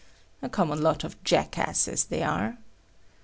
[0.41, 2.57] A common lot of jackasses they are.